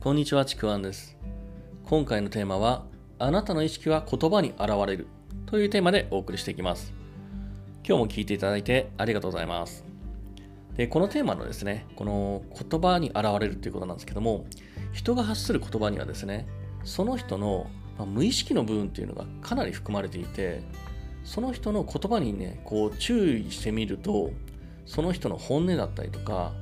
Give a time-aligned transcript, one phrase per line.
[0.00, 1.16] こんにちは、ちくわんです。
[1.84, 2.84] 今回のテーマは、
[3.18, 5.08] あなたの意識は言葉に現れる
[5.46, 6.92] というテーマでお送りしていきます。
[7.84, 9.84] 今日も聞いていただいてありがとうございます。
[10.76, 14.46] で、このテーマのですね、この言葉に現れるということなんですけども、
[14.92, 16.46] 人が発する言葉にはですね、
[16.84, 17.66] その人の、
[17.98, 20.62] ま無意識の部分っていうのがかなり含まれていて、
[21.24, 24.30] その人の言葉にね、こう注意してみると、
[24.86, 26.52] その人の本音だったりとか、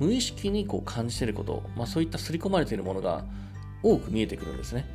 [0.00, 3.24] 無意識にこう感じていること、まあ、そういった刷り込まれているものが
[3.82, 4.86] 多く見えてくるんですね。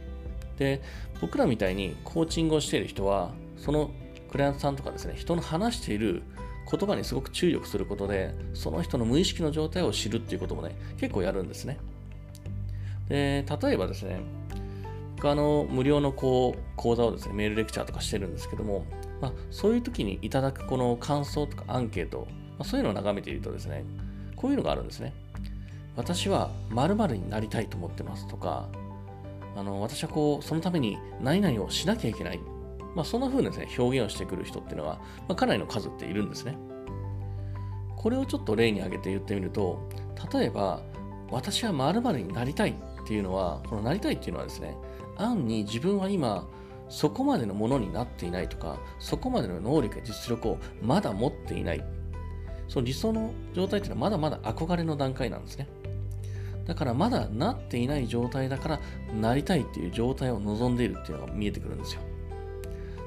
[0.58, 0.82] で、
[1.22, 3.92] 僕らみたいにコーチングをしている人は、その
[4.32, 6.24] クライアントさんとかですね、人の話している
[6.70, 11.78] 言葉にすごく注力することで、その人の無意識の状態を知るっていうこともね、結構やるんですね。
[13.08, 14.20] で、例えばですね、
[15.16, 18.86] 僕はあの無料のこう講座をですね、メールレクチャーとかしてるんですけども、
[19.22, 22.28] まあ、そういう時にいただくこの感想とかアンケート、
[22.58, 23.86] まあ、そういうのを眺めているとですね、
[24.46, 25.12] こういうのがあるんですね。
[25.96, 28.70] 私は〇〇になりたいと思ってますとか、
[29.56, 32.40] あの私はこう、そのために何々をしなきゃいけない。
[32.96, 36.56] まあ、そんな風にですね、表現をしてくる人っていうのは、まあ、かなりの数っているんですね。
[37.98, 39.90] これをちょっと例に挙げて言ってみると、
[40.32, 40.84] 例えば、
[41.32, 44.78] 私は〇〇になりたいっていうのは、このなりたいっていうのはですね、
[45.18, 46.48] 暗に自分は今、
[46.90, 51.84] そこまでのものになっていないとか、そこまでの能力や実力をまだ持っていない。
[52.68, 55.68] その理想の状態っていうのはまだまだ憧れの段階なんですね。
[56.66, 58.80] だからまだなっていない状態だから
[59.14, 62.02] なりたいっていう状態を望んでいるっていうのが見えてくるんですよ。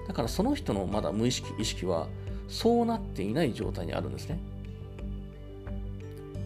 [0.07, 2.07] だからその人のまだ無意識、意識は
[2.49, 4.39] そうなっていない状態にあるんですね。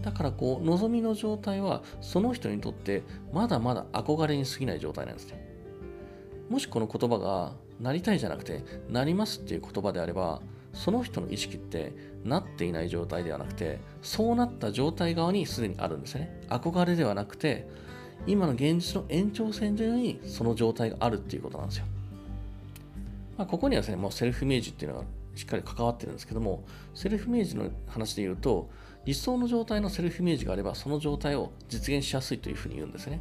[0.03, 5.41] だからこう、望みの状態はその人にとってまだまだ憧れに過ぎない状態なんですね。
[6.51, 10.41] もしこの言葉がなりたいじゃなくてなりますっていう言葉であれば、
[10.73, 11.93] その人の意識って
[12.25, 16.41] なっていない状態ではなくて、そうなった状態側にすでにあるんですね。
[16.49, 17.69] 憧れではなくて、
[18.27, 21.87] 今の現実の延長線上にその状態があるっていうことなんですよ。
[23.37, 25.05] まあ、ここにはですね、もうセルフイメージっていうのが
[25.35, 26.65] しっかり関わってるんですけども、
[26.95, 28.71] セルフイメージの話で言うと、
[29.05, 33.21] 理想の状態のセルフイメージがあれば、その状態を実現しやすいというふうに言うんですね。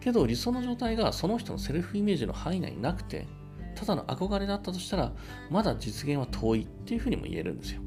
[0.00, 3.26] けど、理想の状態がその人のセルフイメージの範囲内になくて、
[3.74, 5.12] ただの憧れだったとしたら、
[5.50, 7.80] まだ実現は遠いっていうふうにも言えるんですよ。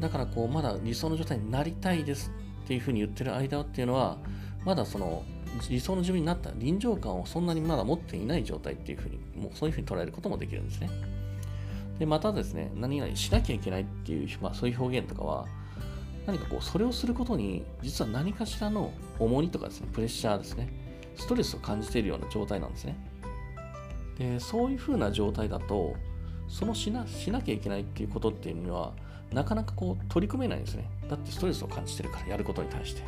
[0.00, 2.32] だから、こう、まだ理想の状態になりたいです
[2.64, 4.18] っていうふうに言ってる間っていうのは、
[4.64, 5.22] まだその
[5.68, 10.90] 理想の自分になった臨場感をそんなにまだ持っていない状態っていうふうに、もうそういうふうに捉えることもできるんですね。
[11.98, 15.46] で、またですね、何々しなきゃいけないっていう、まあそういう表現とかは、
[16.26, 20.68] 何かこう、それをすることに、実は何かしらの重荷とかですね、プレッシャーですね、
[21.16, 22.96] ストレスを感じているような状態なんですね。
[24.18, 25.94] で、そういう風な状態だと、
[26.48, 28.92] そのしなしなきゃいけないっていうことっていうのは、
[29.32, 30.88] なかなかこう取り組めないんですね。
[31.08, 33.02] だってストレスを感じてるから、やることに対して。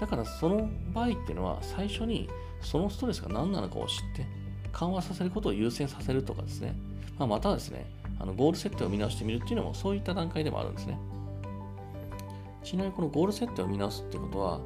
[0.00, 2.28] だからその場合っていうのは、最初に
[2.60, 4.26] そのストレスが何なのかを知って、
[4.72, 6.74] 緩和させることを優先させるとかですね、
[7.18, 7.86] まあ、またですね、
[8.20, 10.98] あのゴール設定を見直してみるっていうのもそういった段階でもあるんですね。
[12.62, 14.60] ちなみにこのゴール設定を見直すってことは、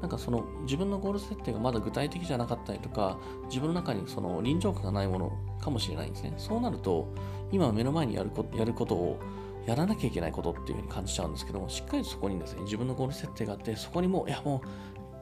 [0.00, 3.18] なんかその自分のゴール設定がまだ具体的じゃなかったりとか、
[3.48, 6.34] 自分の中にその臨場感がないものかもしれないんですね。
[6.36, 7.08] そうなると、
[7.52, 9.18] 今目の前にやることやることを
[9.66, 14.68] やらなきゃいけないことっていうふうに感じちゃうんですけども、しっかりそこにですね、自分のゴール設定があって、そこにもう、いやもう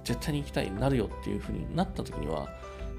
[0.05, 2.49] 絶対に行きたい、なるよっていうふうになった時には、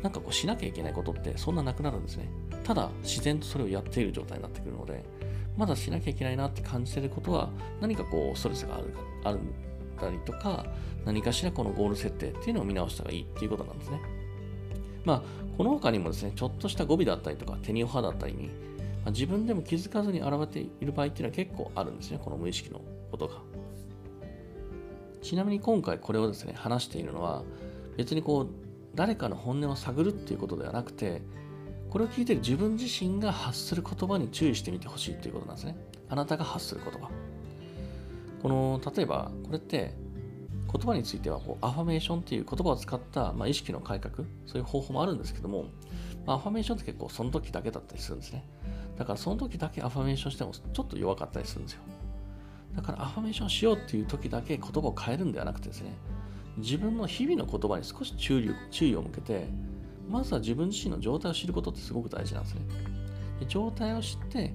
[0.02, 2.30] なんかこうしなきゃいけないことってそんななくなるんですね。
[2.64, 5.04] ただ自然とそれをやっている状態になってくるので、
[5.58, 7.50] まだしなきゃいけないなって感じてることは
[7.80, 8.94] 何かこうストレスがある
[9.24, 9.40] ある
[9.96, 10.66] ったりとか、
[11.06, 14.02] 何かしらこのゴール設定っていうのを見直した方がいいっていうことなんですね。
[15.06, 15.24] まあ、
[15.58, 18.52] この他にもですね、ちょっとした語尾だったりとか、手にオハだったりに、ま
[19.08, 23.36] あ、自分でも気づかずに現れている場合っていうのは結構あるんですね、この無意識のことが。
[25.22, 27.44] ちなみに今回これをですね、話しているのは、
[27.98, 28.48] 別にこう、
[28.96, 31.22] 誰かの本音を探るっていうことではなくて、
[31.90, 35.78] これを聞いてる自分自身が発する言葉に注意してみてほしいということなんですね。
[36.10, 37.10] あなたが発する言葉。
[38.46, 39.96] この、例えば、これって、
[40.72, 45.66] 言葉についてはこうアファメーションっていう言葉を使った、まあ、意識の改革、そういう方法もあるんですけども、
[46.28, 48.48] まあ、アファメーションって結構その時だけだったりするんですね。
[49.00, 51.82] だからその時だけアファメーションしてもちょっと弱かったりするんですよ。
[52.76, 55.98] だからアファメーションしようっていう時だけ言葉を変えるんではなくてですね、
[56.58, 59.48] 自分の日々の言葉に少し注意注意を向けて、
[60.08, 62.62] まずは自分自身の状態を知ることってすごく大事なんですね。
[63.40, 64.54] で状態を知って、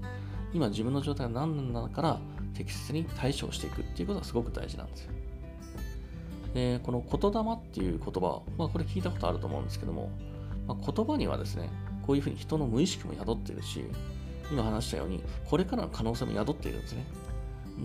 [0.53, 2.21] 今自分の状態が何なのから
[2.55, 5.12] 適切に対処していくっていうことがすごく大事なんですよ。
[6.55, 10.11] でこの言霊っていう言葉、まあ、これ聞いたことあると思うんですけども、
[10.67, 11.70] まあ、言葉にはですね、
[12.06, 13.85] こういうふうに人の無意識も宿っているし、
[14.50, 17.05] 今話したように、これからの可能性も宿っているんですね。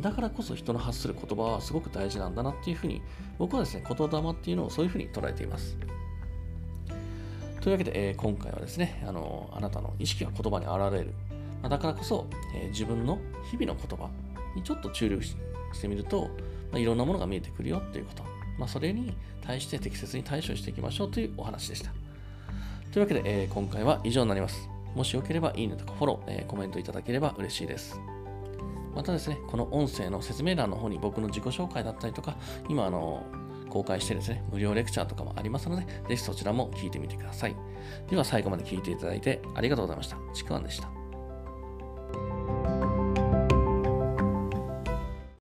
[0.01, 3.01] だからこそ人の発する言葉はすごく大事なんだなっていうふうに、
[3.37, 5.77] 僕はですね、言霊っていうのをそういうふうに捉えています。
[7.61, 11.13] というわけで、えー、今回はですねあの、あなたの意識が言葉に現れる。
[11.67, 13.19] だからこそ、えー、自分の
[13.49, 14.09] 日々の言葉
[14.55, 15.35] にちょっと注力し
[15.81, 16.29] てみると、
[16.71, 18.23] まあ、いろんなものが見えてくるよっていうこと。
[18.57, 21.91] まあ、それに対して適切に対処していきましょうというお話でした。
[22.91, 24.69] というわけで、えー、今回は以上になります。
[24.95, 27.99] もしよければいいねとかフォロー、えー、コメントいただければ嬉しいです。
[28.95, 32.37] またですね、この音声の説明欄の方に僕の自己紹介だったりとか、
[32.69, 33.23] 今あの、
[33.69, 37.55] 公開してですね、無料レクチャーとかもありますので、ぜひそちらも聞いてみてください。
[38.09, 40.17] では最後まで聞いていただいてありがとうございました。
[40.33, 41.04] ちくわんでした。